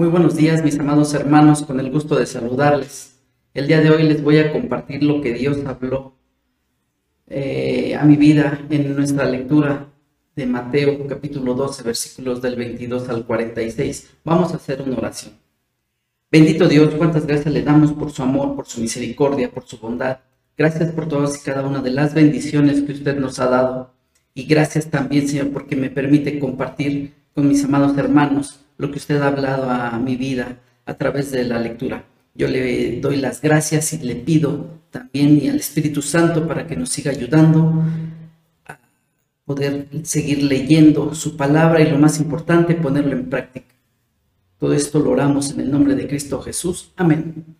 [0.00, 3.20] Muy buenos días, mis amados hermanos, con el gusto de saludarles.
[3.52, 6.14] El día de hoy les voy a compartir lo que Dios habló
[7.26, 9.88] eh, a mi vida en nuestra lectura
[10.34, 14.08] de Mateo capítulo 12, versículos del 22 al 46.
[14.24, 15.34] Vamos a hacer una oración.
[16.32, 20.20] Bendito Dios, cuántas gracias le damos por su amor, por su misericordia, por su bondad.
[20.56, 23.92] Gracias por todas y cada una de las bendiciones que usted nos ha dado.
[24.32, 29.20] Y gracias también, Señor, porque me permite compartir con mis amados hermanos lo que usted
[29.20, 32.04] ha hablado a mi vida a través de la lectura.
[32.34, 36.76] Yo le doy las gracias y le pido también y al Espíritu Santo para que
[36.76, 37.84] nos siga ayudando
[38.66, 38.78] a
[39.44, 43.66] poder seguir leyendo su palabra y lo más importante, ponerlo en práctica.
[44.58, 46.90] Todo esto lo oramos en el nombre de Cristo Jesús.
[46.96, 47.56] Amén.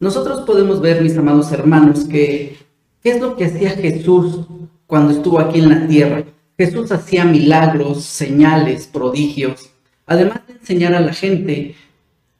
[0.00, 2.56] Nosotros podemos ver, mis amados hermanos, que
[3.02, 4.46] qué es lo que hacía Jesús
[4.86, 6.24] cuando estuvo aquí en la tierra.
[6.56, 9.70] Jesús hacía milagros, señales, prodigios
[10.06, 11.74] además de enseñar a la gente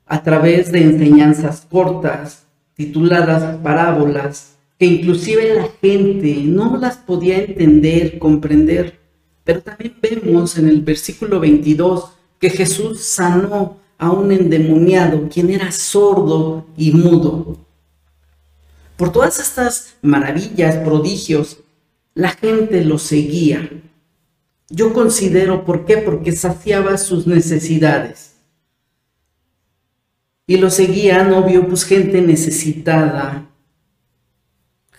[0.07, 8.19] a través de enseñanzas cortas, tituladas parábolas, que inclusive la gente no las podía entender,
[8.19, 9.01] comprender.
[9.45, 15.71] Pero también vemos en el versículo 22 que Jesús sanó a un endemoniado, quien era
[15.71, 17.57] sordo y mudo.
[18.97, 21.59] Por todas estas maravillas, prodigios,
[22.15, 23.71] la gente lo seguía.
[24.75, 25.99] Yo considero, ¿por qué?
[25.99, 28.35] Porque saciaba sus necesidades.
[30.49, 33.47] Y lo seguían, obvio, pues gente necesitada,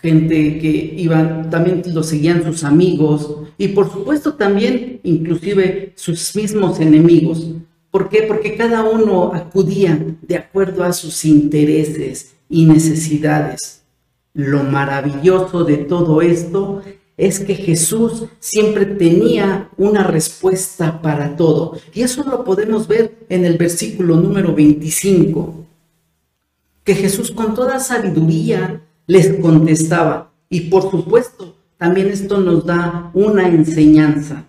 [0.02, 6.80] gente que iban, también lo seguían sus amigos y por supuesto también inclusive sus mismos
[6.80, 7.46] enemigos.
[7.92, 8.24] ¿Por qué?
[8.24, 13.82] Porque cada uno acudía de acuerdo a sus intereses y necesidades.
[14.34, 16.82] Lo maravilloso de todo esto
[17.18, 21.78] es que Jesús siempre tenía una respuesta para todo.
[21.94, 25.66] Y eso lo podemos ver en el versículo número 25,
[26.84, 30.32] que Jesús con toda sabiduría les contestaba.
[30.50, 34.46] Y por supuesto, también esto nos da una enseñanza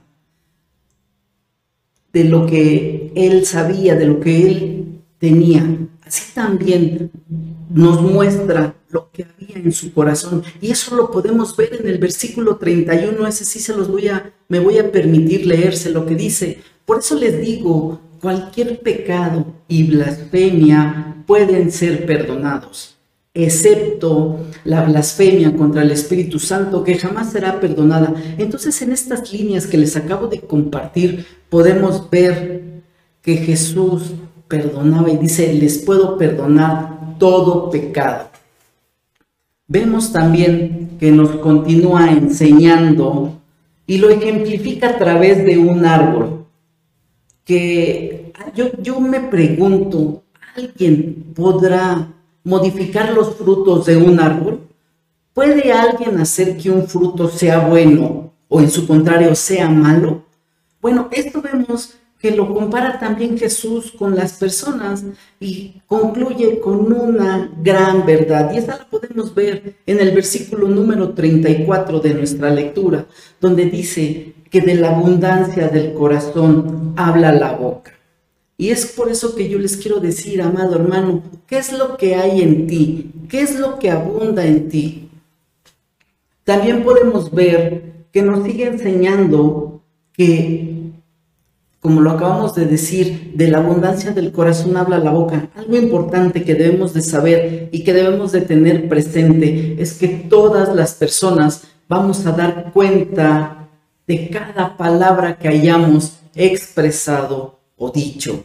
[2.12, 5.64] de lo que él sabía, de lo que él tenía.
[6.04, 7.10] Así también
[7.68, 10.42] nos muestra lo que había en su corazón.
[10.60, 14.32] Y eso lo podemos ver en el versículo 31, ese sí se los voy a,
[14.48, 16.60] me voy a permitir leerse lo que dice.
[16.84, 22.96] Por eso les digo, cualquier pecado y blasfemia pueden ser perdonados,
[23.34, 28.14] excepto la blasfemia contra el Espíritu Santo, que jamás será perdonada.
[28.38, 32.62] Entonces, en estas líneas que les acabo de compartir, podemos ver
[33.22, 34.12] que Jesús
[34.46, 38.28] perdonaba y dice, les puedo perdonar todo pecado.
[39.68, 43.32] Vemos también que nos continúa enseñando
[43.86, 46.46] y lo ejemplifica a través de un árbol.
[47.44, 50.22] Que yo, yo me pregunto,
[50.56, 52.12] ¿alguien podrá
[52.44, 54.60] modificar los frutos de un árbol?
[55.34, 60.24] ¿Puede alguien hacer que un fruto sea bueno o en su contrario sea malo?
[60.80, 65.04] Bueno, esto vemos que lo compara también Jesús con las personas
[65.38, 68.52] y concluye con una gran verdad.
[68.52, 73.06] Y esa la podemos ver en el versículo número 34 de nuestra lectura,
[73.40, 77.92] donde dice que de la abundancia del corazón habla la boca.
[78.58, 82.14] Y es por eso que yo les quiero decir, amado hermano, ¿qué es lo que
[82.14, 83.10] hay en ti?
[83.28, 85.10] ¿Qué es lo que abunda en ti?
[86.44, 89.82] También podemos ver que nos sigue enseñando
[90.14, 90.75] que
[91.86, 95.50] como lo acabamos de decir, de la abundancia del corazón habla la boca.
[95.54, 100.74] Algo importante que debemos de saber y que debemos de tener presente es que todas
[100.74, 103.68] las personas vamos a dar cuenta
[104.04, 108.44] de cada palabra que hayamos expresado o dicho.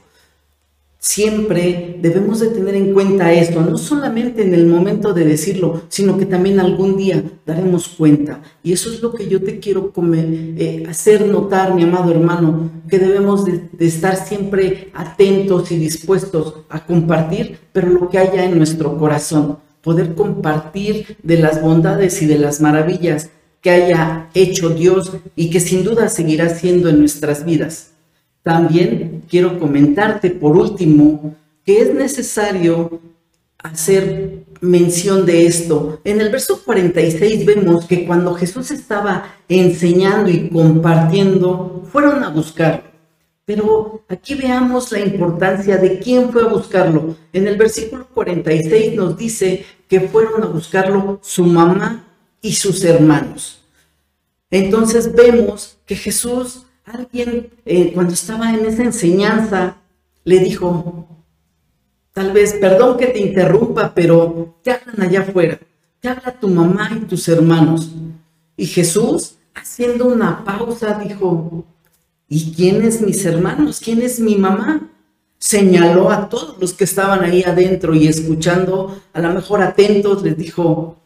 [1.04, 6.16] Siempre debemos de tener en cuenta esto, no solamente en el momento de decirlo, sino
[6.16, 8.44] que también algún día daremos cuenta.
[8.62, 13.00] Y eso es lo que yo te quiero eh, hacer notar, mi amado hermano, que
[13.00, 18.56] debemos de, de estar siempre atentos y dispuestos a compartir, pero lo que haya en
[18.56, 25.14] nuestro corazón, poder compartir de las bondades y de las maravillas que haya hecho Dios
[25.36, 27.92] y que sin duda seguirá siendo en nuestras vidas.
[28.44, 31.36] También quiero comentarte por último
[31.66, 33.00] que es necesario
[33.60, 36.00] hacer mención de esto.
[36.04, 42.92] En el verso 46 vemos que cuando Jesús estaba enseñando y compartiendo, fueron a buscarlo.
[43.46, 47.16] Pero aquí veamos la importancia de quién fue a buscarlo.
[47.34, 52.06] En el versículo 46 nos dice que fueron a buscarlo su mamá
[52.42, 53.62] y sus hermanos.
[54.50, 59.78] Entonces vemos que Jesús Alguien, eh, cuando estaba en esa enseñanza,
[60.24, 61.08] le dijo,
[62.14, 65.60] Tal vez, perdón que te interrumpa, pero te hablan allá afuera.
[66.02, 67.90] Te habla tu mamá y tus hermanos.
[68.58, 71.64] Y Jesús, haciendo una pausa, dijo,
[72.28, 73.80] ¿y quién es mis hermanos?
[73.82, 74.90] ¿Quién es mi mamá?
[75.40, 80.38] Señaló a todos los que estaban ahí adentro y escuchando, a lo mejor atentos, les
[80.38, 80.98] dijo,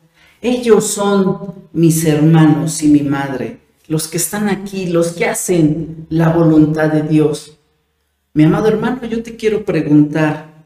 [0.42, 6.30] ellos son mis hermanos y mi madre, los que están aquí, los que hacen la
[6.30, 7.58] voluntad de Dios.
[8.34, 10.66] Mi amado hermano, yo te quiero preguntar,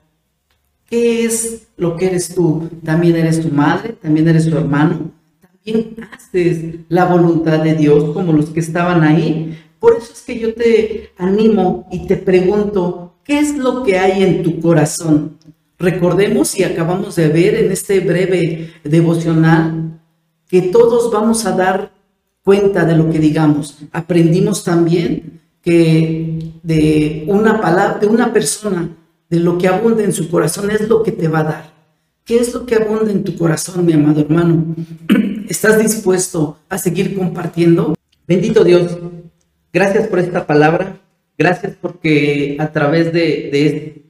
[0.88, 2.70] ¿qué es lo que eres tú?
[2.84, 3.94] ¿También eres tu madre?
[3.94, 5.12] ¿También eres tu hermano?
[5.40, 9.58] ¿También haces la voluntad de Dios como los que estaban ahí?
[9.80, 14.24] Por eso es que yo te animo y te pregunto, ¿qué es lo que hay
[14.24, 15.38] en tu corazón?
[15.78, 20.02] Recordemos y acabamos de ver en este breve devocional
[20.50, 21.99] que todos vamos a dar
[22.50, 23.78] cuenta de lo que digamos.
[23.92, 28.90] Aprendimos también que de una palabra, de una persona,
[29.30, 31.74] de lo que abunda en su corazón es lo que te va a dar.
[32.26, 34.76] ¿Qué es lo que abunda en tu corazón, mi amado hermano?
[35.48, 37.94] ¿Estás dispuesto a seguir compartiendo?
[38.28, 38.98] Bendito Dios,
[39.72, 40.98] gracias por esta palabra.
[41.38, 44.06] Gracias porque a través de, de,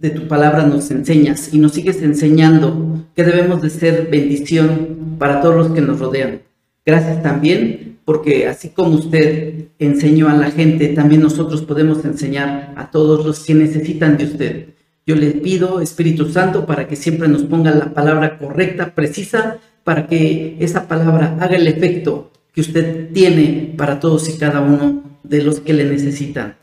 [0.00, 5.40] de tu palabra nos enseñas y nos sigues enseñando que debemos de ser bendición para
[5.40, 6.49] todos los que nos rodean.
[6.84, 12.90] Gracias también porque así como usted enseñó a la gente, también nosotros podemos enseñar a
[12.90, 14.66] todos los que necesitan de usted.
[15.06, 20.06] Yo le pido, Espíritu Santo, para que siempre nos ponga la palabra correcta, precisa, para
[20.06, 25.42] que esa palabra haga el efecto que usted tiene para todos y cada uno de
[25.42, 26.56] los que le necesitan.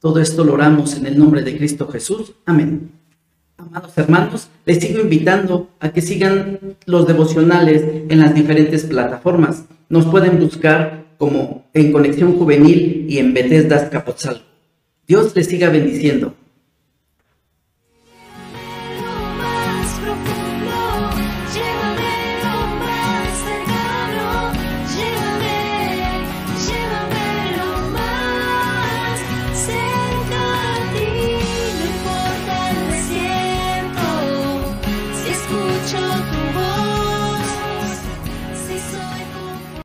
[0.00, 2.32] Todo esto lo oramos en el nombre de Cristo Jesús.
[2.46, 2.97] Amén.
[3.70, 9.66] Amados hermanos, les sigo invitando a que sigan los devocionales en las diferentes plataformas.
[9.90, 14.42] Nos pueden buscar como en Conexión Juvenil y en Bethesda Capotzal.
[15.06, 16.34] Dios les siga bendiciendo.